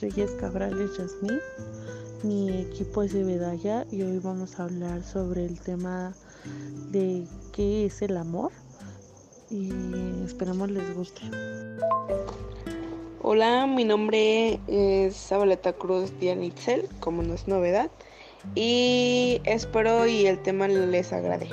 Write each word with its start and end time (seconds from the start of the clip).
Reyes 0.00 0.30
Cabrales 0.32 0.96
Yasmín. 0.96 1.38
Mi 2.22 2.48
equipo 2.50 3.02
es 3.02 3.12
de 3.12 3.22
Bedaya 3.22 3.86
y 3.90 4.00
hoy 4.02 4.18
vamos 4.18 4.58
a 4.58 4.64
hablar 4.64 5.02
sobre 5.02 5.44
el 5.44 5.60
tema 5.60 6.14
de 6.90 7.26
qué 7.52 7.84
es 7.84 8.00
el 8.00 8.16
amor 8.16 8.50
y 9.50 9.70
esperamos 10.24 10.70
les 10.70 10.94
guste. 10.94 11.22
Hola, 13.20 13.66
mi 13.66 13.84
nombre 13.84 14.58
es 14.68 15.16
Sabaleta 15.16 15.74
Cruz 15.74 16.18
Dianitzel, 16.18 16.88
como 17.00 17.22
no 17.22 17.34
es 17.34 17.46
novedad, 17.46 17.90
y 18.54 19.42
espero 19.44 20.06
y 20.06 20.26
el 20.26 20.42
tema 20.42 20.66
les 20.68 21.12
agrade. 21.12 21.48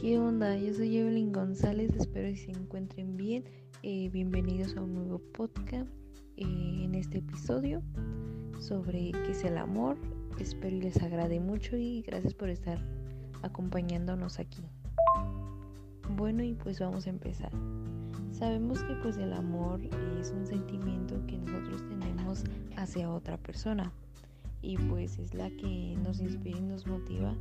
¿Qué 0.00 0.18
onda? 0.18 0.56
Yo 0.56 0.74
soy 0.74 0.98
Evelyn 0.98 1.32
González, 1.32 1.92
espero 1.96 2.28
que 2.28 2.36
se 2.36 2.50
encuentren 2.50 3.16
bien. 3.16 3.44
Eh, 3.82 4.08
bienvenidos 4.12 4.76
a 4.76 4.82
un 4.82 4.94
nuevo 4.94 5.20
podcast. 5.32 6.03
En 6.36 6.94
este 6.94 7.18
episodio 7.18 7.82
sobre 8.58 9.12
qué 9.12 9.30
es 9.30 9.44
el 9.44 9.56
amor. 9.56 9.96
Espero 10.38 10.74
y 10.74 10.80
les 10.80 11.00
agrade 11.00 11.38
mucho 11.38 11.76
y 11.76 12.02
gracias 12.02 12.34
por 12.34 12.48
estar 12.48 12.78
acompañándonos 13.42 14.40
aquí. 14.40 14.62
Bueno, 16.16 16.42
y 16.42 16.54
pues 16.54 16.80
vamos 16.80 17.06
a 17.06 17.10
empezar. 17.10 17.52
Sabemos 18.32 18.82
que 18.82 18.94
pues 18.96 19.16
el 19.16 19.32
amor 19.32 19.80
es 20.20 20.32
un 20.32 20.44
sentimiento 20.44 21.24
que 21.26 21.38
nosotros 21.38 21.86
tenemos 21.88 22.44
hacia 22.76 23.10
otra 23.10 23.36
persona 23.36 23.92
y 24.60 24.76
pues 24.76 25.18
es 25.18 25.34
la 25.34 25.50
que 25.50 25.96
nos 26.02 26.20
inspira 26.20 26.58
y 26.58 26.62
nos 26.62 26.86
motiva, 26.86 27.34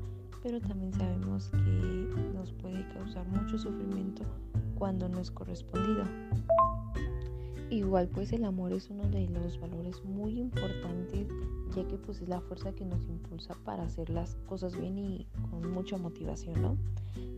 pero 0.44 0.62
también 0.62 0.94
sabemos 0.94 1.50
que 1.50 2.10
nos 2.36 2.52
puede 2.52 2.88
causar 2.90 3.28
mucho 3.28 3.58
sufrimiento 3.58 4.24
cuando 4.78 5.10
no 5.10 5.20
es 5.20 5.32
correspondido. 5.32 6.04
Igual 7.74 8.08
pues 8.08 8.32
el 8.34 8.46
amor 8.46 8.72
es 8.72 8.92
uno 8.92 9.04
de 9.10 9.28
los 9.30 9.60
valores 9.60 10.06
muy 10.06 10.40
importantes 10.40 11.28
ya 11.76 11.84
que 11.88 11.98
pues 11.98 12.22
es 12.22 12.30
la 12.30 12.40
fuerza 12.40 12.72
que 12.72 12.86
nos 12.86 13.04
impulsa 13.08 13.56
para 13.66 13.82
hacer 13.82 14.12
las 14.12 14.36
cosas 14.46 14.80
bien 14.80 15.00
y 15.00 15.26
con 15.50 15.72
mucha 15.72 15.98
motivación, 15.98 16.62
¿no? 16.62 16.78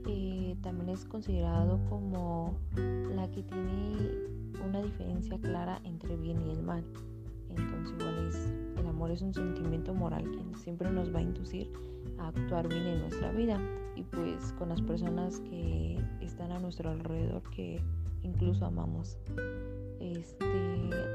Eh, 0.05 0.57
también 0.61 0.89
es 0.89 1.05
considerado 1.05 1.79
como 1.87 2.53
la 2.75 3.31
que 3.31 3.43
tiene 3.43 3.97
una 4.67 4.81
diferencia 4.81 5.39
clara 5.39 5.79
entre 5.85 6.17
bien 6.17 6.45
y 6.45 6.51
el 6.51 6.63
mal. 6.63 6.83
Entonces 7.49 7.95
igual 7.97 8.27
es, 8.27 8.53
el 8.77 8.87
amor 8.87 9.11
es 9.11 9.21
un 9.21 9.33
sentimiento 9.33 9.93
moral 9.93 10.29
que 10.29 10.59
siempre 10.59 10.91
nos 10.91 11.15
va 11.15 11.19
a 11.19 11.21
inducir 11.21 11.71
a 12.17 12.27
actuar 12.27 12.67
bien 12.67 12.85
en 12.85 12.99
nuestra 12.99 13.31
vida 13.31 13.57
y 13.95 14.03
pues 14.03 14.51
con 14.59 14.67
las 14.67 14.81
personas 14.81 15.39
que 15.39 15.97
están 16.19 16.51
a 16.51 16.59
nuestro 16.59 16.89
alrededor 16.89 17.41
que 17.51 17.81
incluso 18.21 18.65
amamos 18.65 19.17
este, 19.99 20.45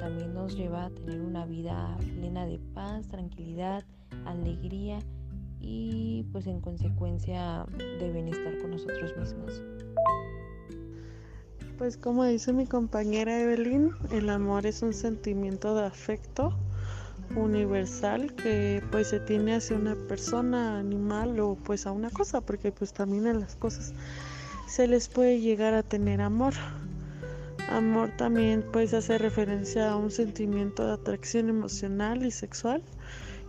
también 0.01 0.35
nos 0.35 0.57
lleva 0.57 0.87
a 0.87 0.91
tener 0.91 1.21
una 1.21 1.47
vida 1.47 1.97
plena 2.19 2.47
de 2.47 2.59
paz, 2.75 3.09
tranquilidad, 3.09 3.85
alegría 4.25 4.99
y 5.61 6.25
pues 6.33 6.47
en 6.47 6.61
consecuencia 6.61 7.67
de 7.77 8.13
bienestar 8.13 8.59
con 8.59 8.71
nosotros 8.71 9.17
mismos. 9.17 9.63
Pues 11.79 11.97
como 11.97 12.25
dice 12.25 12.53
mi 12.53 12.67
compañera 12.67 13.41
Evelyn, 13.41 13.93
el 14.13 14.29
amor 14.29 14.67
es 14.67 14.83
un 14.83 14.93
sentimiento 14.93 15.75
de 15.75 15.87
afecto 15.87 16.55
universal 17.37 18.35
que 18.35 18.83
pues 18.91 19.09
se 19.09 19.21
tiene 19.21 19.55
hacia 19.55 19.77
una 19.77 19.95
persona, 20.09 20.79
animal 20.79 21.39
o 21.41 21.55
pues 21.55 21.87
a 21.87 21.93
una 21.93 22.11
cosa, 22.11 22.41
porque 22.41 22.73
pues 22.73 22.93
también 22.93 23.27
en 23.27 23.41
las 23.41 23.57
cosas 23.57 23.95
se 24.67 24.87
les 24.87 25.09
puede 25.09 25.41
llegar 25.41 25.75
a 25.75 25.83
tener 25.83 26.21
amor. 26.21 26.55
Amor 27.71 28.11
también 28.17 28.65
pues 28.73 28.93
hace 28.95 29.17
referencia 29.17 29.93
a 29.93 29.97
un 29.97 30.11
sentimiento 30.11 30.85
de 30.85 30.95
atracción 30.95 31.49
emocional 31.49 32.27
y 32.27 32.33
sexual 32.33 32.83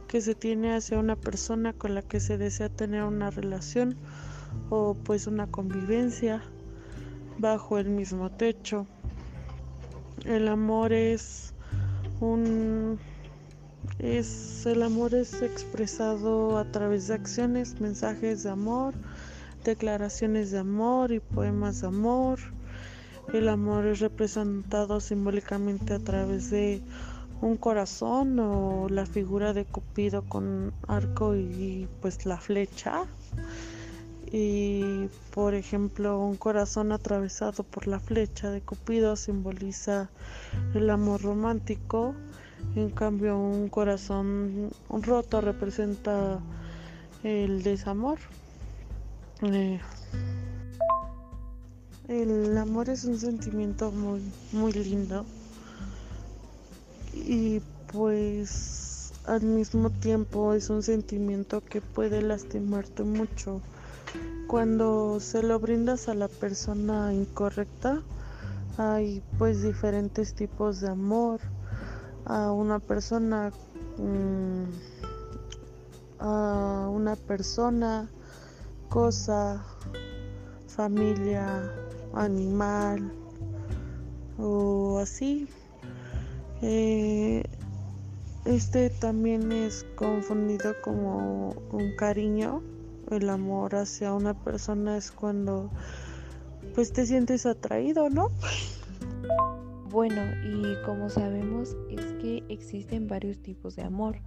que 0.08 0.22
se 0.22 0.36
tiene 0.36 0.76
hacia 0.76 1.00
una 1.00 1.16
persona 1.16 1.74
con 1.74 1.96
la 1.96 2.04
que 2.04 2.20
se 2.20 2.38
desea 2.38 2.70
tener 2.70 3.02
una 3.02 3.32
relación 3.32 3.98
o 4.70 4.94
pues 4.94 5.26
una 5.26 5.48
convivencia 5.48 6.44
bajo 7.40 7.80
el 7.80 7.90
mismo 7.90 8.30
techo. 8.30 8.86
El 10.24 10.50
amor 10.50 10.94
es 10.94 11.56
un 12.20 13.00
es 13.98 14.68
el 14.68 14.84
amor 14.84 15.16
es 15.16 15.42
expresado 15.42 16.60
a 16.60 16.66
través 16.66 17.08
de 17.08 17.16
acciones, 17.16 17.82
mensajes 17.82 18.44
de 18.44 18.52
amor, 18.52 18.94
declaraciones 19.64 20.52
de 20.52 20.60
amor 20.60 21.12
y 21.12 21.20
poemas 21.20 21.82
de 21.82 21.88
amor 21.88 22.40
el 23.34 23.48
amor 23.48 23.86
es 23.88 24.00
representado 24.00 25.00
simbólicamente 25.00 25.94
a 25.94 26.00
través 26.00 26.50
de 26.50 26.82
un 27.42 27.58
corazón 27.58 28.38
o 28.40 28.88
la 28.90 29.06
figura 29.06 29.54
de 29.54 29.66
Cupido 29.66 30.24
con 30.24 30.74
arco 30.88 31.36
y 31.36 31.88
pues 32.02 32.26
la 32.26 32.38
flecha. 32.38 33.06
Y 34.32 35.08
por 35.34 35.56
ejemplo, 35.56 36.20
un 36.20 36.36
corazón 36.36 36.92
atravesado 36.92 37.64
por 37.64 37.88
la 37.88 38.00
flecha 38.00 38.50
de 38.50 38.62
Cupido 38.62 39.16
simboliza 39.16 40.10
el 40.74 40.90
amor 40.90 41.22
romántico. 41.22 42.14
En 42.76 42.90
cambio, 42.92 43.38
un 43.38 43.70
corazón 43.70 44.70
roto 44.90 45.42
representa 45.42 46.40
el 47.24 47.64
desamor. 47.64 48.20
Eh, 49.42 49.80
el 52.12 52.58
amor 52.58 52.90
es 52.90 53.06
un 53.06 53.18
sentimiento 53.18 53.90
muy, 53.92 54.22
muy 54.52 54.74
lindo 54.74 55.26
y 57.14 57.62
pues 57.92 59.14
al 59.26 59.44
mismo 59.44 59.90
tiempo 59.90 60.54
es 60.54 60.70
un 60.70 60.84
sentimiento 60.84 61.62
que 61.62 61.80
puede 61.80 62.22
lastimarte 62.22 63.04
mucho. 63.04 63.62
Cuando 64.48 65.22
se 65.22 65.42
lo 65.42 65.58
brindas 65.60 66.10
a 66.10 66.14
la 66.14 66.28
persona 66.28 67.14
incorrecta, 67.14 68.02
hay 68.78 69.24
pues 69.38 69.64
diferentes 69.64 70.34
tipos 70.34 70.82
de 70.82 70.90
amor. 70.90 71.40
A 72.26 72.52
una 72.52 72.80
persona, 72.80 73.52
mm, 73.98 74.64
a 76.20 76.90
una 76.92 77.16
persona, 77.16 78.10
cosa, 78.90 79.64
familia, 80.68 81.72
animal 82.14 83.12
o 84.38 85.00
así. 85.00 85.48
Eh, 86.62 87.44
este 88.46 88.90
también 88.90 89.52
es 89.52 89.86
confundido 89.96 90.74
como 90.84 91.50
un 91.72 91.96
cariño. 91.96 92.64
El 93.10 93.30
amor 93.30 93.76
hacia 93.76 94.14
una 94.14 94.34
persona 94.34 94.98
es 94.98 95.12
cuando 95.12 95.70
pues 96.74 96.94
te 96.94 97.06
sientes 97.06 97.46
atraído, 97.46 98.10
¿no? 98.10 98.30
Bueno, 99.90 100.22
y 100.46 100.82
como 100.86 101.10
sabemos 101.10 101.76
es 101.90 102.14
que 102.14 102.44
existen 102.48 103.08
varios 103.08 103.40
tipos 103.40 103.76
de 103.76 103.84
amor. 103.84 104.18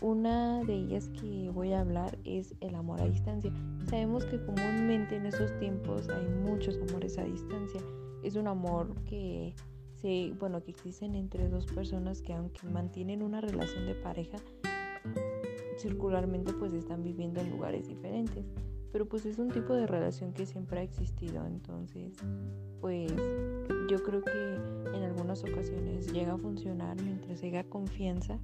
Una 0.00 0.62
de 0.62 0.74
ellas 0.74 1.08
que 1.08 1.50
voy 1.50 1.72
a 1.72 1.80
hablar 1.80 2.18
es 2.22 2.54
el 2.60 2.76
amor 2.76 3.00
a 3.00 3.06
distancia. 3.06 3.52
Sabemos 3.90 4.24
que 4.26 4.40
comúnmente 4.44 5.16
en 5.16 5.26
esos 5.26 5.58
tiempos 5.58 6.08
hay 6.08 6.24
muchos 6.28 6.78
amores 6.88 7.18
a 7.18 7.24
distancia. 7.24 7.80
Es 8.22 8.36
un 8.36 8.46
amor 8.46 8.94
que 9.06 9.56
se, 10.00 10.32
bueno, 10.38 10.62
que 10.62 10.70
existen 10.70 11.16
entre 11.16 11.48
dos 11.48 11.66
personas 11.66 12.22
que 12.22 12.32
aunque 12.32 12.64
mantienen 12.68 13.22
una 13.22 13.40
relación 13.40 13.86
de 13.86 13.96
pareja, 13.96 14.38
circularmente 15.76 16.52
pues 16.52 16.72
están 16.74 17.02
viviendo 17.02 17.40
en 17.40 17.50
lugares 17.50 17.88
diferentes. 17.88 18.44
Pero 18.92 19.08
pues 19.08 19.26
es 19.26 19.40
un 19.40 19.48
tipo 19.48 19.74
de 19.74 19.88
relación 19.88 20.32
que 20.32 20.46
siempre 20.46 20.78
ha 20.78 20.82
existido, 20.84 21.44
entonces 21.44 22.16
pues 22.80 23.12
yo 23.90 24.00
creo 24.04 24.22
que 24.22 24.54
en 24.96 25.02
algunas 25.02 25.42
ocasiones 25.42 26.12
llega 26.12 26.34
a 26.34 26.38
funcionar 26.38 27.02
mientras 27.02 27.42
haya 27.42 27.64
confianza 27.64 28.38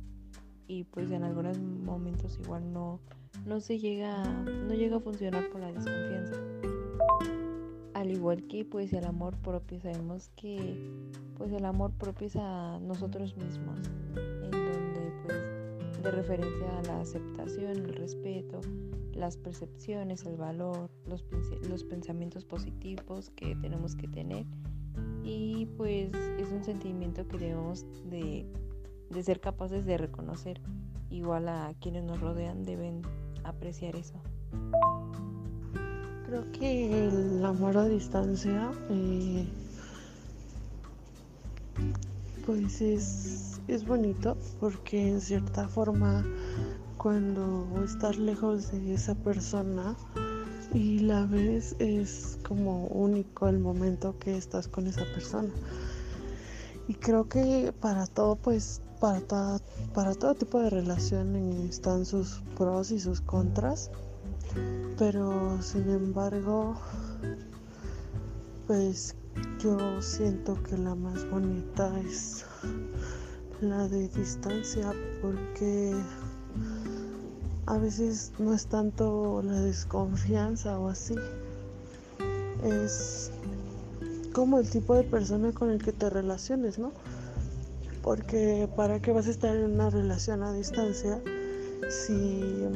y 0.66 0.84
pues 0.84 1.10
en 1.10 1.24
algunos 1.24 1.58
momentos 1.58 2.38
igual 2.42 2.72
no, 2.72 3.00
no 3.46 3.60
se 3.60 3.78
llega, 3.78 4.22
no 4.24 4.74
llega 4.74 4.96
a 4.96 5.00
funcionar 5.00 5.48
por 5.50 5.60
la 5.60 5.72
desconfianza. 5.72 6.34
Al 7.94 8.10
igual 8.10 8.46
que 8.48 8.64
pues 8.64 8.92
el 8.92 9.04
amor 9.04 9.36
propio, 9.38 9.80
sabemos 9.80 10.30
que 10.36 10.90
pues 11.36 11.52
el 11.52 11.64
amor 11.64 11.92
propio 11.92 12.26
es 12.26 12.36
a 12.36 12.78
nosotros 12.80 13.36
mismos, 13.36 13.78
en 14.16 14.50
donde 14.50 15.12
pues 15.22 16.02
de 16.02 16.10
referencia 16.10 16.78
a 16.78 16.82
la 16.82 17.00
aceptación, 17.00 17.70
el 17.70 17.94
respeto, 17.94 18.60
las 19.12 19.36
percepciones, 19.36 20.24
el 20.26 20.36
valor, 20.36 20.90
los, 21.06 21.24
los 21.68 21.84
pensamientos 21.84 22.44
positivos 22.44 23.30
que 23.30 23.54
tenemos 23.56 23.94
que 23.94 24.08
tener 24.08 24.44
y 25.24 25.66
pues 25.76 26.14
es 26.38 26.52
un 26.52 26.62
sentimiento 26.62 27.26
que 27.26 27.38
debemos 27.38 27.86
de 28.10 28.46
de 29.14 29.22
ser 29.22 29.40
capaces 29.40 29.86
de 29.86 29.96
reconocer. 29.96 30.60
Igual 31.10 31.48
a 31.48 31.72
quienes 31.80 32.04
nos 32.04 32.20
rodean 32.20 32.64
deben 32.64 33.02
apreciar 33.44 33.96
eso. 33.96 34.20
Creo 36.26 36.50
que 36.52 37.06
el 37.08 37.44
amor 37.44 37.76
a 37.76 37.84
distancia, 37.84 38.70
eh, 38.90 39.46
pues 42.46 42.80
es 42.80 43.44
es 43.68 43.86
bonito 43.86 44.36
porque 44.60 45.08
en 45.08 45.20
cierta 45.20 45.68
forma 45.68 46.24
cuando 46.98 47.66
estás 47.84 48.18
lejos 48.18 48.72
de 48.72 48.94
esa 48.94 49.14
persona 49.14 49.96
y 50.72 50.98
la 51.00 51.24
ves 51.24 51.76
es 51.78 52.38
como 52.46 52.86
único 52.88 53.48
el 53.48 53.58
momento 53.58 54.18
que 54.18 54.36
estás 54.36 54.68
con 54.68 54.86
esa 54.86 55.04
persona. 55.14 55.50
Y 56.88 56.94
creo 56.94 57.28
que 57.28 57.72
para 57.80 58.06
todo 58.06 58.36
pues 58.36 58.82
para, 59.00 59.20
para 59.92 60.14
todo 60.14 60.34
tipo 60.34 60.60
de 60.60 60.70
relación 60.70 61.36
están 61.68 62.04
sus 62.04 62.42
pros 62.56 62.90
y 62.90 63.00
sus 63.00 63.20
contras, 63.20 63.90
pero 64.98 65.60
sin 65.62 65.88
embargo, 65.90 66.76
pues 68.66 69.14
yo 69.58 70.00
siento 70.00 70.62
que 70.62 70.76
la 70.76 70.94
más 70.94 71.28
bonita 71.30 71.98
es 72.00 72.44
la 73.60 73.88
de 73.88 74.08
distancia 74.08 74.92
porque 75.22 75.94
a 77.66 77.78
veces 77.78 78.32
no 78.38 78.52
es 78.52 78.66
tanto 78.66 79.42
la 79.42 79.60
desconfianza 79.60 80.78
o 80.78 80.88
así, 80.88 81.14
es 82.62 83.30
como 84.32 84.58
el 84.58 84.68
tipo 84.68 84.94
de 84.94 85.04
persona 85.04 85.52
con 85.52 85.70
el 85.70 85.82
que 85.82 85.92
te 85.92 86.10
relaciones, 86.10 86.78
¿no? 86.78 86.92
Porque 88.04 88.68
para 88.76 89.00
qué 89.00 89.12
vas 89.12 89.26
a 89.26 89.30
estar 89.30 89.56
en 89.56 89.72
una 89.72 89.88
relación 89.88 90.42
a 90.42 90.52
distancia 90.52 91.22
si, 91.88 92.68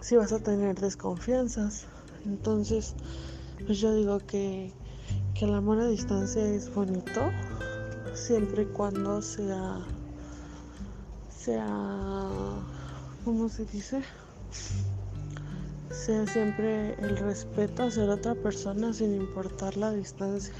si 0.00 0.16
vas 0.16 0.32
a 0.32 0.40
tener 0.40 0.80
desconfianzas. 0.80 1.86
Entonces, 2.26 2.96
pues 3.64 3.78
yo 3.78 3.94
digo 3.94 4.18
que, 4.18 4.72
que 5.34 5.44
el 5.44 5.54
amor 5.54 5.78
a 5.78 5.86
distancia 5.86 6.44
es 6.44 6.74
bonito 6.74 7.30
siempre 8.14 8.64
y 8.64 8.66
cuando 8.66 9.22
sea 9.22 9.78
sea 11.28 12.28
¿cómo 13.24 13.48
se 13.48 13.64
dice? 13.64 14.02
sea 15.90 16.26
siempre 16.26 16.94
el 16.94 17.16
respeto 17.16 17.84
hacia 17.84 18.04
la 18.04 18.14
otra 18.14 18.34
persona 18.34 18.92
sin 18.92 19.14
importar 19.14 19.76
la 19.76 19.92
distancia. 19.92 20.54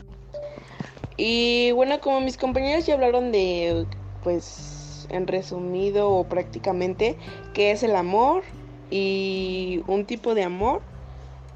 Y 1.19 1.73
bueno, 1.73 2.01
como 2.01 2.21
mis 2.21 2.39
compañeros 2.39 2.87
ya 2.87 2.95
hablaron 2.95 3.33
de, 3.33 3.87
pues, 4.23 5.07
en 5.11 5.27
resumido 5.27 6.11
o 6.11 6.29
prácticamente, 6.29 7.19
qué 7.55 7.73
es 7.73 7.83
el 7.83 7.97
amor 7.97 8.45
y 8.89 9.83
un 9.89 10.07
tipo 10.07 10.37
de 10.37 10.45
amor, 10.45 10.81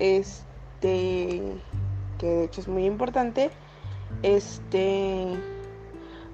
este, 0.00 1.40
que 2.18 2.26
de 2.26 2.44
hecho 2.44 2.60
es 2.60 2.66
muy 2.66 2.86
importante, 2.86 3.52
este, 4.24 5.28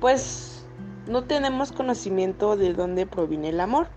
pues, 0.00 0.64
no 1.06 1.24
tenemos 1.24 1.70
conocimiento 1.70 2.56
de 2.56 2.72
dónde 2.72 3.04
proviene 3.04 3.50
el 3.50 3.60
amor 3.60 3.88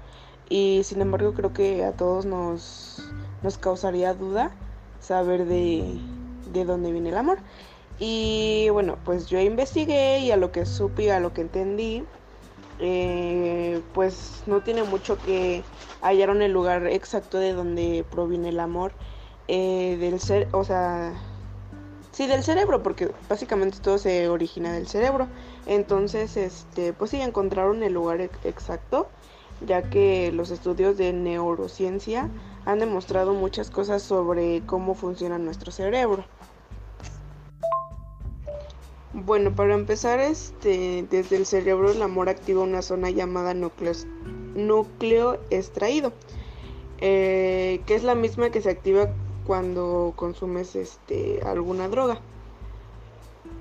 y 0.49 0.81
sin 0.83 0.99
embargo 0.99 1.33
creo 1.33 1.53
que 1.53 1.85
a 1.85 1.93
todos 1.93 2.25
nos, 2.25 3.01
nos 3.43 3.57
causaría 3.57 4.13
duda 4.13 4.51
saber 4.99 5.45
de, 5.45 5.97
de 6.51 6.65
dónde 6.65 6.91
viene 6.91 7.09
el 7.09 7.17
amor. 7.17 7.39
Y 8.03 8.67
bueno, 8.71 8.97
pues 9.05 9.27
yo 9.27 9.39
investigué 9.39 10.21
y 10.21 10.31
a 10.31 10.35
lo 10.35 10.51
que 10.51 10.65
supe 10.65 11.03
y 11.03 11.09
a 11.09 11.19
lo 11.19 11.35
que 11.35 11.41
entendí, 11.41 12.03
eh, 12.79 13.79
pues 13.93 14.41
no 14.47 14.61
tiene 14.61 14.81
mucho 14.81 15.21
que 15.21 15.63
hallaron 16.01 16.41
el 16.41 16.51
lugar 16.51 16.87
exacto 16.87 17.37
de 17.37 17.53
donde 17.53 18.03
proviene 18.09 18.49
el 18.49 18.59
amor 18.59 18.91
eh, 19.47 19.97
del 19.99 20.19
ser, 20.19 20.47
o 20.51 20.63
sea, 20.63 21.13
sí 22.11 22.25
del 22.25 22.41
cerebro, 22.41 22.81
porque 22.81 23.11
básicamente 23.29 23.77
todo 23.79 23.99
se 23.99 24.29
origina 24.29 24.73
del 24.73 24.87
cerebro. 24.87 25.27
Entonces, 25.67 26.37
este, 26.37 26.93
pues 26.93 27.11
sí 27.11 27.21
encontraron 27.21 27.83
el 27.83 27.93
lugar 27.93 28.19
exacto, 28.19 29.09
ya 29.67 29.83
que 29.83 30.31
los 30.31 30.49
estudios 30.49 30.97
de 30.97 31.13
neurociencia 31.13 32.31
han 32.65 32.79
demostrado 32.79 33.35
muchas 33.35 33.69
cosas 33.69 34.01
sobre 34.01 34.63
cómo 34.65 34.95
funciona 34.95 35.37
nuestro 35.37 35.71
cerebro. 35.71 36.25
Bueno, 39.13 39.53
para 39.53 39.73
empezar, 39.73 40.21
este, 40.21 41.05
desde 41.09 41.35
el 41.35 41.45
cerebro 41.45 41.91
el 41.91 42.01
amor 42.01 42.29
activa 42.29 42.63
una 42.63 42.81
zona 42.81 43.09
llamada 43.09 43.53
núcleo, 43.53 45.37
extraído, 45.49 46.13
eh, 46.99 47.81
que 47.85 47.95
es 47.95 48.03
la 48.03 48.15
misma 48.15 48.51
que 48.51 48.61
se 48.61 48.69
activa 48.69 49.09
cuando 49.45 50.13
consumes 50.15 50.77
este, 50.77 51.41
alguna 51.45 51.89
droga. 51.89 52.21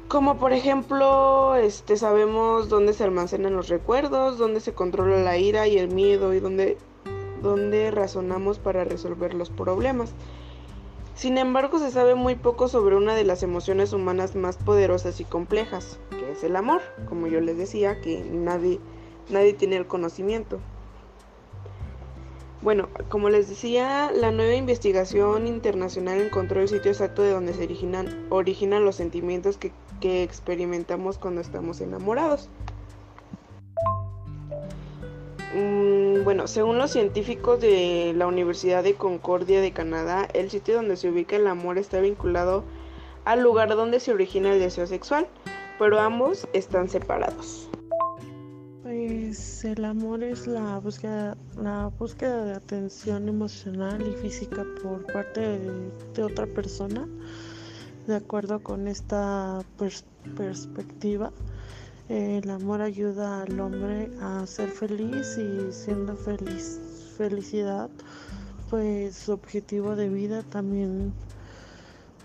Como 0.06 0.38
por 0.38 0.52
ejemplo, 0.52 1.56
este, 1.56 1.96
sabemos 1.96 2.68
dónde 2.68 2.92
se 2.92 3.02
almacenan 3.02 3.56
los 3.56 3.68
recuerdos, 3.68 4.38
dónde 4.38 4.60
se 4.60 4.72
controla 4.72 5.16
la 5.16 5.36
ira 5.36 5.66
y 5.66 5.78
el 5.78 5.88
miedo 5.88 6.32
y 6.32 6.38
dónde, 6.38 6.78
dónde 7.42 7.90
razonamos 7.90 8.60
para 8.60 8.84
resolver 8.84 9.34
los 9.34 9.50
problemas. 9.50 10.14
Sin 11.14 11.36
embargo, 11.36 11.78
se 11.78 11.90
sabe 11.90 12.14
muy 12.14 12.34
poco 12.34 12.68
sobre 12.68 12.96
una 12.96 13.14
de 13.14 13.24
las 13.24 13.42
emociones 13.42 13.92
humanas 13.92 14.34
más 14.34 14.56
poderosas 14.56 15.20
y 15.20 15.24
complejas, 15.24 15.98
que 16.10 16.32
es 16.32 16.44
el 16.44 16.56
amor, 16.56 16.80
como 17.08 17.26
yo 17.26 17.40
les 17.40 17.58
decía, 17.58 18.00
que 18.00 18.24
nadie, 18.24 18.80
nadie 19.28 19.52
tiene 19.52 19.76
el 19.76 19.86
conocimiento. 19.86 20.60
Bueno, 22.62 22.88
como 23.08 23.30
les 23.30 23.48
decía, 23.48 24.10
la 24.12 24.30
nueva 24.32 24.54
investigación 24.54 25.46
internacional 25.46 26.20
encontró 26.20 26.60
el 26.60 26.68
sitio 26.68 26.90
exacto 26.90 27.22
de 27.22 27.30
donde 27.30 27.54
se 27.54 27.64
originan, 28.30 28.84
los 28.84 28.96
sentimientos 28.96 29.58
que 29.58 30.22
experimentamos 30.22 31.16
cuando 31.16 31.40
estamos 31.40 31.80
enamorados. 31.80 32.50
Mm, 35.54 36.22
bueno, 36.22 36.46
según 36.46 36.78
los 36.78 36.92
científicos 36.92 37.60
de 37.60 38.14
la 38.16 38.28
Universidad 38.28 38.84
de 38.84 38.94
Concordia 38.94 39.60
de 39.60 39.72
Canadá, 39.72 40.28
el 40.32 40.48
sitio 40.50 40.76
donde 40.76 40.96
se 40.96 41.10
ubica 41.10 41.36
el 41.36 41.48
amor 41.48 41.76
está 41.76 42.00
vinculado 42.00 42.62
al 43.24 43.42
lugar 43.42 43.68
donde 43.70 43.98
se 43.98 44.12
origina 44.12 44.52
el 44.52 44.60
deseo 44.60 44.86
sexual, 44.86 45.26
pero 45.78 45.98
ambos 45.98 46.46
están 46.52 46.88
separados. 46.88 47.68
Pues 48.82 49.64
el 49.64 49.84
amor 49.84 50.22
es 50.22 50.46
la 50.46 50.78
búsqueda, 50.78 51.36
la 51.56 51.90
búsqueda 51.98 52.44
de 52.44 52.54
atención 52.54 53.28
emocional 53.28 54.06
y 54.06 54.12
física 54.22 54.64
por 54.82 55.04
parte 55.12 55.40
de, 55.40 56.22
otra 56.22 56.46
persona, 56.46 57.08
de 58.06 58.16
acuerdo 58.16 58.62
con 58.62 58.86
esta 58.88 59.64
perspectiva. 60.36 61.32
El 62.10 62.50
amor 62.50 62.82
ayuda 62.82 63.42
al 63.42 63.60
hombre 63.60 64.10
a 64.20 64.44
ser 64.44 64.68
feliz 64.68 65.38
y 65.38 65.72
siendo 65.72 66.16
feliz, 66.16 66.80
felicidad, 67.16 67.88
pues 68.68 69.14
su 69.14 69.30
objetivo 69.30 69.94
de 69.94 70.08
vida 70.08 70.42
también 70.42 71.12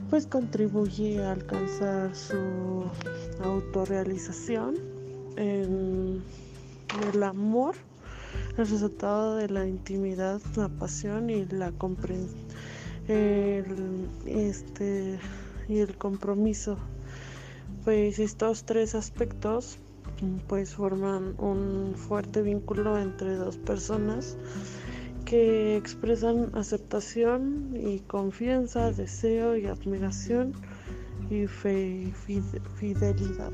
pues 0.09 0.25
contribuye 0.25 1.23
a 1.23 1.33
alcanzar 1.33 2.15
su 2.15 2.85
autorrealización. 3.43 4.73
En 5.35 6.23
el 7.13 7.21
amor, 7.21 7.75
el 8.57 8.67
resultado 8.67 9.35
de 9.35 9.49
la 9.49 9.67
intimidad, 9.67 10.41
la 10.55 10.67
pasión 10.67 11.29
y 11.29 11.45
la 11.45 11.71
comprensión, 11.73 12.33
este, 14.25 15.19
y 15.69 15.77
el 15.77 15.95
compromiso 15.95 16.75
pues 17.85 18.17
estos 18.17 18.65
tres 18.65 18.95
aspectos 18.95 19.77
pues 20.47 20.73
forman 20.73 21.35
un 21.39 21.93
fuerte 21.95 22.41
vínculo 22.41 22.97
entre 22.97 23.35
dos 23.35 23.57
personas 23.57 24.37
que 25.25 25.77
expresan 25.77 26.49
aceptación 26.55 27.75
y 27.75 27.99
confianza, 27.99 28.91
deseo 28.91 29.55
y 29.55 29.67
admiración 29.67 30.53
y 31.29 31.47
fe 31.47 32.11
fidelidad. 32.75 33.51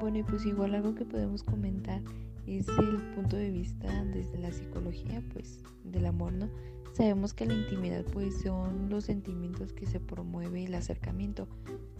Bueno, 0.00 0.18
y 0.18 0.22
pues 0.22 0.44
igual 0.44 0.74
algo 0.74 0.94
que 0.94 1.04
podemos 1.04 1.42
comentar 1.42 2.00
es 2.46 2.68
el 2.68 3.02
punto 3.14 3.36
de 3.36 3.50
vista 3.50 4.04
desde 4.04 4.38
la 4.38 4.52
psicología, 4.52 5.22
pues 5.32 5.62
del 5.84 6.06
amor, 6.06 6.32
¿no? 6.32 6.48
Sabemos 6.92 7.34
que 7.34 7.44
la 7.44 7.52
intimidad 7.52 8.04
pues 8.12 8.40
son 8.40 8.88
los 8.88 9.04
sentimientos 9.04 9.72
que 9.72 9.84
se 9.84 10.00
promueve 10.00 10.64
el 10.64 10.74
acercamiento, 10.74 11.46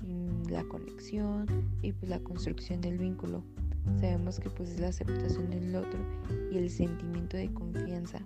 mm, 0.03 0.49
la 0.50 0.65
conexión 0.65 1.47
y 1.83 1.93
pues 1.93 2.09
la 2.09 2.21
construcción 2.21 2.81
del 2.81 2.97
vínculo. 2.97 3.43
Sabemos 4.00 4.41
que 4.41 4.49
pues 4.49 4.71
es 4.71 4.81
la 4.81 4.88
aceptación 4.88 5.50
del 5.50 5.75
otro 5.76 6.00
y 6.50 6.57
el 6.57 6.71
sentimiento 6.71 7.37
de 7.37 7.53
confianza 7.53 8.21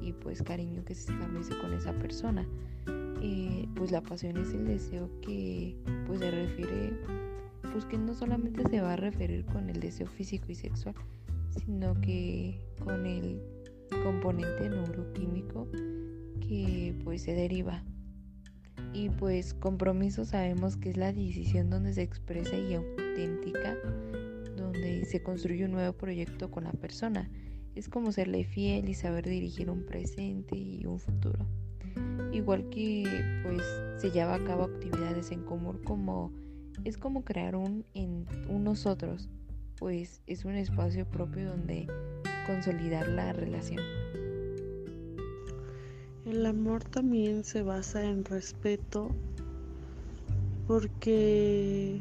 y 0.00 0.12
pues 0.12 0.42
cariño 0.42 0.84
que 0.84 0.94
se 0.94 1.12
establece 1.12 1.56
con 1.58 1.74
esa 1.74 1.92
persona. 1.92 2.46
Eh, 3.20 3.68
pues 3.74 3.90
la 3.90 4.02
pasión 4.02 4.36
es 4.38 4.52
el 4.54 4.66
deseo 4.66 5.10
que 5.20 5.76
pues 6.06 6.20
se 6.20 6.30
refiere 6.30 6.92
pues 7.72 7.84
que 7.84 7.98
no 7.98 8.14
solamente 8.14 8.66
se 8.70 8.80
va 8.80 8.94
a 8.94 8.96
referir 8.96 9.44
con 9.44 9.68
el 9.68 9.80
deseo 9.80 10.06
físico 10.06 10.46
y 10.48 10.54
sexual, 10.54 10.94
sino 11.64 12.00
que 12.00 12.60
con 12.82 13.06
el 13.06 13.40
componente 14.02 14.68
neuroquímico 14.68 15.68
que 16.40 16.94
pues 17.04 17.22
se 17.22 17.34
deriva. 17.34 17.82
Y 18.92 19.10
pues 19.10 19.54
compromiso 19.54 20.24
sabemos 20.24 20.76
que 20.76 20.90
es 20.90 20.96
la 20.96 21.12
decisión 21.12 21.70
donde 21.70 21.92
se 21.92 22.02
expresa 22.02 22.56
y 22.56 22.74
auténtica 22.74 23.76
donde 24.56 25.04
se 25.04 25.22
construye 25.22 25.64
un 25.64 25.72
nuevo 25.72 25.92
proyecto 25.92 26.50
con 26.50 26.64
la 26.64 26.72
persona. 26.72 27.30
Es 27.74 27.88
como 27.88 28.12
serle 28.12 28.44
fiel 28.44 28.88
y 28.88 28.94
saber 28.94 29.28
dirigir 29.28 29.70
un 29.70 29.84
presente 29.84 30.56
y 30.56 30.86
un 30.86 30.98
futuro. 30.98 31.46
Igual 32.32 32.68
que 32.70 33.04
pues 33.42 33.62
se 33.98 34.10
lleva 34.10 34.34
a 34.34 34.44
cabo 34.44 34.64
actividades 34.64 35.30
en 35.30 35.42
común 35.42 35.80
como 35.84 36.32
es 36.84 36.98
como 36.98 37.24
crear 37.24 37.56
un 37.56 37.84
en 37.94 38.26
un 38.48 38.64
nosotros, 38.64 39.28
pues 39.78 40.20
es 40.26 40.44
un 40.44 40.54
espacio 40.54 41.06
propio 41.06 41.50
donde 41.50 41.86
consolidar 42.46 43.08
la 43.08 43.32
relación. 43.32 43.82
El 46.24 46.44
amor 46.44 46.82
también 46.84 47.44
se 47.44 47.62
basa 47.62 48.04
en 48.04 48.24
respeto 48.24 49.10
porque, 50.66 52.00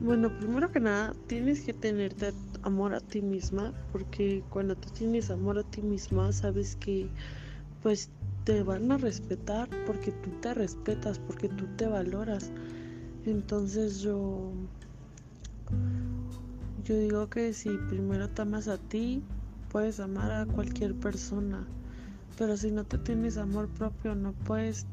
bueno, 0.00 0.36
primero 0.38 0.72
que 0.72 0.80
nada, 0.80 1.14
tienes 1.28 1.62
que 1.62 1.72
tenerte 1.72 2.32
amor 2.62 2.94
a 2.94 3.00
ti 3.00 3.22
misma 3.22 3.72
porque 3.92 4.42
cuando 4.50 4.74
tú 4.74 4.90
tienes 4.90 5.30
amor 5.30 5.58
a 5.58 5.62
ti 5.62 5.82
misma, 5.82 6.32
sabes 6.32 6.76
que 6.76 7.06
pues 7.82 8.10
te 8.44 8.62
van 8.62 8.90
a 8.90 8.98
respetar 8.98 9.68
porque 9.86 10.10
tú 10.10 10.30
te 10.40 10.54
respetas, 10.54 11.18
porque 11.18 11.48
tú 11.48 11.66
te 11.76 11.86
valoras. 11.86 12.50
Entonces 13.26 14.00
yo 14.00 14.52
yo 16.90 16.98
digo 16.98 17.30
que 17.30 17.52
si 17.52 17.68
primero 17.88 18.28
te 18.28 18.42
amas 18.42 18.66
a 18.66 18.76
ti, 18.76 19.22
puedes 19.70 20.00
amar 20.00 20.32
a 20.32 20.44
cualquier 20.44 20.96
persona. 20.96 21.64
Pero 22.36 22.56
si 22.56 22.72
no 22.72 22.82
te 22.82 22.98
tienes 22.98 23.36
amor 23.36 23.68
propio, 23.68 24.16
no 24.16 24.32
puedes 24.32 24.86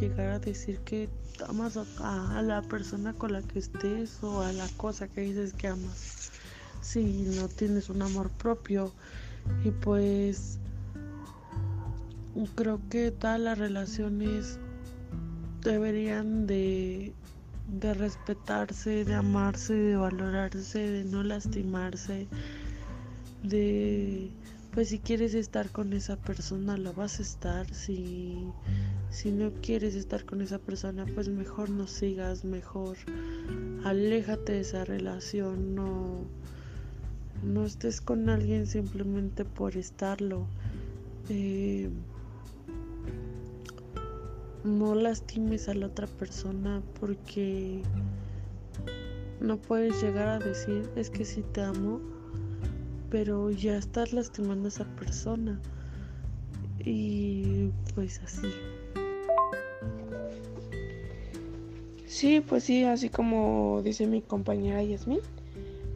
llegar 0.00 0.30
a 0.30 0.38
decir 0.38 0.78
que 0.86 1.10
amas 1.46 1.76
a, 1.76 2.38
a, 2.38 2.40
la 2.40 2.62
persona 2.62 3.12
con 3.12 3.34
la 3.34 3.42
que 3.42 3.58
estés 3.58 4.22
o 4.22 4.40
a 4.40 4.54
la 4.54 4.66
cosa 4.78 5.06
que 5.06 5.20
dices 5.20 5.52
que 5.52 5.68
amas. 5.68 6.30
Si 6.80 7.04
no 7.36 7.48
tienes 7.48 7.90
un 7.90 8.00
amor 8.00 8.30
propio. 8.30 8.90
Y 9.66 9.70
pues 9.70 10.58
creo 12.54 12.80
que 12.88 13.10
todas 13.10 13.38
las 13.38 13.58
relaciones 13.58 14.58
deberían 15.60 16.46
de, 16.46 17.12
de 17.66 17.94
respetarse, 17.94 19.04
de 19.04 19.14
amarse, 19.14 19.74
de 19.74 19.96
valorarse, 19.96 20.78
de 20.78 21.04
no 21.04 21.22
lastimarse, 21.22 22.26
de 23.42 24.30
pues 24.74 24.88
si 24.88 24.98
quieres 24.98 25.34
estar 25.34 25.70
con 25.70 25.92
esa 25.92 26.16
persona 26.16 26.76
lo 26.76 26.92
vas 26.92 27.20
a 27.20 27.22
estar, 27.22 27.72
si, 27.72 28.36
si 29.08 29.30
no 29.30 29.52
quieres 29.62 29.94
estar 29.94 30.24
con 30.24 30.42
esa 30.42 30.58
persona 30.58 31.06
pues 31.14 31.28
mejor 31.28 31.70
no 31.70 31.86
sigas, 31.86 32.44
mejor 32.44 32.96
aléjate 33.84 34.52
de 34.52 34.60
esa 34.60 34.84
relación, 34.84 35.76
no, 35.76 36.24
no 37.44 37.64
estés 37.64 38.00
con 38.00 38.28
alguien 38.28 38.66
simplemente 38.66 39.44
por 39.44 39.76
estarlo. 39.76 40.46
Eh, 41.28 41.88
no 44.64 44.94
lastimes 44.94 45.68
a 45.68 45.74
la 45.74 45.86
otra 45.86 46.06
persona 46.06 46.82
porque 46.98 47.82
no 49.40 49.58
puedes 49.58 50.02
llegar 50.02 50.26
a 50.28 50.38
decir 50.38 50.90
es 50.96 51.10
que 51.10 51.24
sí 51.24 51.42
te 51.52 51.60
amo, 51.60 52.00
pero 53.10 53.50
ya 53.50 53.76
estás 53.76 54.12
lastimando 54.12 54.64
a 54.64 54.68
esa 54.68 54.84
persona. 54.96 55.60
Y 56.78 57.70
pues 57.94 58.20
así. 58.24 58.48
Sí, 62.06 62.40
pues 62.40 62.64
sí, 62.64 62.84
así 62.84 63.10
como 63.10 63.82
dice 63.82 64.06
mi 64.06 64.22
compañera 64.22 64.82
Yasmin, 64.82 65.20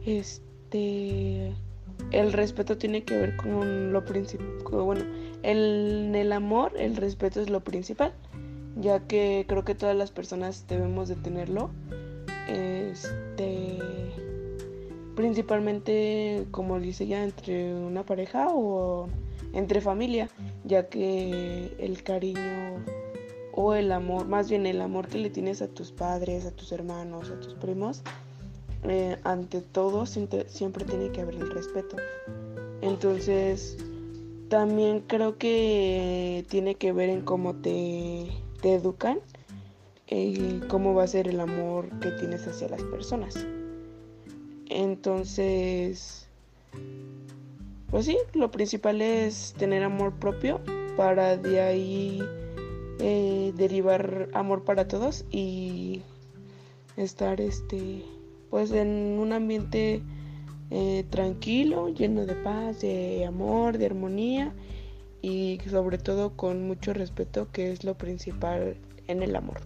este 0.05 1.53
el 2.11 2.33
respeto 2.33 2.77
tiene 2.77 3.03
que 3.03 3.15
ver 3.15 3.35
con 3.35 3.91
lo 3.91 4.05
principal, 4.05 4.47
bueno, 4.71 5.03
en 5.43 6.15
el 6.15 6.31
amor 6.31 6.73
el 6.77 6.95
respeto 6.95 7.41
es 7.41 7.49
lo 7.49 7.61
principal 7.61 8.13
ya 8.75 8.99
que 9.07 9.45
creo 9.47 9.63
que 9.63 9.75
todas 9.75 9.95
las 9.95 10.11
personas 10.11 10.65
debemos 10.67 11.09
de 11.09 11.15
tenerlo. 11.15 11.69
Este, 12.47 13.77
principalmente, 15.15 16.47
como 16.51 16.79
dice 16.79 17.07
ya, 17.07 17.23
entre 17.23 17.73
una 17.73 18.05
pareja 18.05 18.47
o 18.49 19.07
entre 19.53 19.81
familia, 19.81 20.29
ya 20.63 20.87
que 20.89 21.75
el 21.79 22.03
cariño 22.03 22.83
o 23.53 23.73
el 23.73 23.91
amor, 23.91 24.27
más 24.27 24.49
bien 24.49 24.65
el 24.65 24.81
amor 24.81 25.07
que 25.07 25.17
le 25.17 25.29
tienes 25.29 25.61
a 25.61 25.67
tus 25.67 25.91
padres, 25.91 26.45
a 26.45 26.51
tus 26.51 26.71
hermanos, 26.71 27.29
a 27.29 27.39
tus 27.39 27.55
primos, 27.55 28.01
eh, 28.83 29.17
ante 29.23 29.61
todo 29.61 30.05
siempre 30.05 30.85
tiene 30.85 31.11
que 31.11 31.21
haber 31.21 31.35
el 31.35 31.51
respeto. 31.51 31.97
Entonces, 32.81 33.77
también 34.47 35.01
creo 35.01 35.37
que 35.37 36.45
tiene 36.49 36.75
que 36.75 36.93
ver 36.93 37.09
en 37.09 37.21
cómo 37.21 37.55
te 37.55 38.29
te 38.61 38.75
educan 38.75 39.19
eh, 40.07 40.61
cómo 40.69 40.93
va 40.93 41.03
a 41.03 41.07
ser 41.07 41.27
el 41.27 41.39
amor 41.39 41.87
que 41.99 42.11
tienes 42.11 42.47
hacia 42.47 42.69
las 42.69 42.81
personas. 42.83 43.45
Entonces, 44.69 46.27
pues 47.91 48.05
sí, 48.05 48.17
lo 48.33 48.51
principal 48.51 49.01
es 49.01 49.53
tener 49.57 49.83
amor 49.83 50.13
propio 50.13 50.61
para 50.97 51.37
de 51.37 51.61
ahí 51.61 52.23
eh, 52.99 53.53
derivar 53.55 54.29
amor 54.33 54.63
para 54.63 54.87
todos 54.87 55.25
y 55.31 56.01
estar 56.97 57.39
este 57.39 58.03
pues 58.49 58.71
en 58.71 59.17
un 59.19 59.31
ambiente 59.31 60.01
eh, 60.71 61.05
tranquilo, 61.09 61.89
lleno 61.89 62.25
de 62.25 62.35
paz, 62.35 62.81
de 62.81 63.25
amor, 63.25 63.77
de 63.77 63.85
armonía 63.85 64.53
y 65.21 65.59
sobre 65.69 65.97
todo 65.97 66.35
con 66.35 66.65
mucho 66.65 66.93
respeto 66.93 67.51
que 67.51 67.71
es 67.71 67.83
lo 67.83 67.97
principal 67.97 68.77
en 69.07 69.23
el 69.23 69.35
amor. 69.35 69.59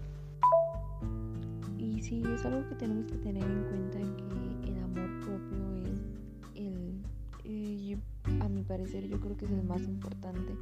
Y 1.77 2.01
sí, 2.01 2.23
es 2.33 2.45
algo 2.45 2.67
que 2.69 2.75
tenemos 2.75 3.11
que 3.11 3.17
tener 3.17 3.43
en 3.43 3.63
cuenta 3.65 3.99
que 3.99 4.69
el 4.69 4.77
amor 4.83 5.19
propio 5.19 5.73
es 5.83 6.01
el, 6.55 7.03
eh, 7.43 7.97
a 8.39 8.47
mi 8.47 8.63
parecer 8.63 9.07
yo 9.07 9.19
creo 9.19 9.35
que 9.37 9.45
es 9.45 9.51
el 9.51 9.63
más 9.63 9.81
importante 9.83 10.53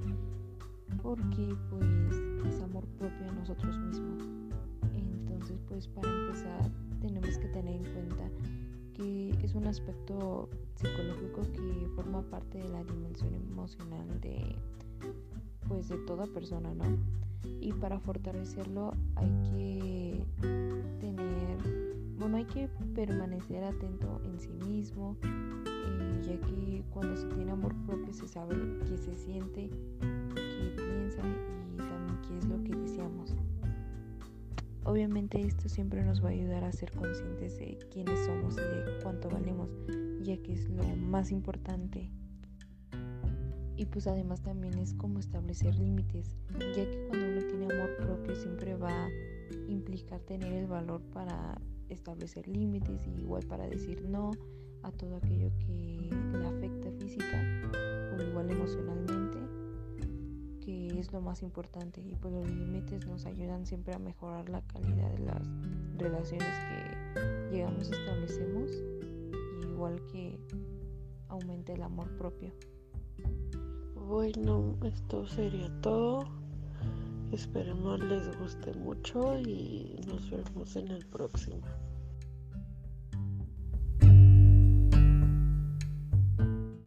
porque 1.01 1.55
pues 1.69 2.53
es 2.53 2.61
amor 2.61 2.85
propio 2.97 3.29
a 3.29 3.33
nosotros 3.33 3.77
mismos. 3.77 4.23
Entonces 4.93 5.57
pues 5.67 5.87
para 5.87 6.09
empezar 6.09 6.71
tenemos 7.01 7.37
que 7.37 7.47
tener 7.47 7.75
en 7.75 7.93
cuenta 7.93 8.29
que 8.93 9.29
es 9.41 9.55
un 9.55 9.67
aspecto 9.67 10.49
psicológico 10.75 11.41
que 11.53 11.87
forma 11.95 12.21
parte 12.23 12.57
de 12.57 12.69
la 12.69 12.83
dimensión 12.83 13.33
emocional 13.33 14.19
de 14.21 14.55
pues 15.67 15.89
de 15.89 15.97
toda 15.99 16.25
persona, 16.27 16.73
¿no? 16.73 16.85
Y 17.59 17.73
para 17.73 17.99
fortalecerlo 17.99 18.93
hay 19.15 19.31
que 19.49 20.23
tener, 20.99 21.57
bueno, 22.17 22.37
hay 22.37 22.45
que 22.45 22.67
permanecer 22.93 23.63
atento 23.63 24.21
en 24.25 24.39
sí 24.39 24.49
mismo, 24.67 25.15
eh, 25.23 26.21
ya 26.23 26.47
que 26.47 26.83
cuando 26.91 27.15
se 27.15 27.27
tiene 27.27 27.51
amor 27.51 27.73
propio 27.85 28.13
se 28.13 28.27
sabe 28.27 28.55
qué 28.87 28.97
se 28.97 29.15
siente, 29.15 29.69
qué 30.35 30.73
piensa 30.75 31.21
y 31.73 31.77
también 31.77 32.21
qué 32.27 32.37
es 32.37 32.45
lo 32.45 32.63
que 32.63 32.75
deseamos. 32.75 33.33
Obviamente 34.83 35.39
esto 35.39 35.69
siempre 35.69 36.03
nos 36.03 36.23
va 36.23 36.29
a 36.29 36.31
ayudar 36.31 36.63
a 36.63 36.71
ser 36.71 36.91
conscientes 36.91 37.57
de 37.57 37.77
quiénes 37.91 38.25
somos 38.25 38.55
y 38.55 38.61
de 38.61 38.99
cuánto 39.03 39.29
valemos, 39.29 39.69
ya 40.23 40.37
que 40.37 40.53
es 40.53 40.69
lo 40.69 40.83
más 40.97 41.31
importante 41.31 42.09
y 43.81 43.85
pues 43.87 44.05
además 44.05 44.43
también 44.43 44.77
es 44.77 44.93
como 44.93 45.17
establecer 45.17 45.73
límites, 45.73 46.35
ya 46.59 46.85
que 46.85 47.07
cuando 47.07 47.25
uno 47.29 47.41
tiene 47.47 47.65
amor 47.65 47.97
propio 47.97 48.35
siempre 48.35 48.75
va 48.75 49.05
a 49.05 49.09
implicar 49.67 50.19
tener 50.19 50.53
el 50.53 50.67
valor 50.67 51.01
para 51.11 51.59
establecer 51.89 52.47
límites 52.47 53.07
y 53.07 53.21
igual 53.21 53.43
para 53.47 53.67
decir 53.67 54.03
no 54.07 54.29
a 54.83 54.91
todo 54.91 55.15
aquello 55.15 55.49
que 55.57 56.11
le 56.37 56.47
afecta 56.47 56.91
física 56.91 57.41
o 58.15 58.21
igual 58.21 58.51
emocionalmente, 58.51 59.39
que 60.63 60.99
es 60.99 61.11
lo 61.11 61.21
más 61.21 61.41
importante. 61.41 62.01
Y 62.01 62.13
pues 62.21 62.35
los 62.35 62.47
límites 62.51 63.07
nos 63.07 63.25
ayudan 63.25 63.65
siempre 63.65 63.95
a 63.95 63.99
mejorar 63.99 64.47
la 64.47 64.61
calidad 64.61 65.09
de 65.09 65.25
las 65.25 65.49
relaciones 65.97 66.53
que 66.69 67.51
llegamos 67.51 67.89
establecemos, 67.89 68.69
igual 69.63 69.99
que 70.11 70.39
aumente 71.29 71.73
el 71.73 71.81
amor 71.81 72.15
propio. 72.15 72.53
Bueno, 74.11 74.75
esto 74.83 75.25
sería 75.25 75.69
todo. 75.79 76.25
Esperemos 77.31 77.97
les 78.01 78.37
guste 78.39 78.73
mucho 78.73 79.39
y 79.39 80.01
nos 80.05 80.29
vemos 80.29 80.75
en 80.75 80.89
el 80.89 81.05
próximo. 81.05 81.61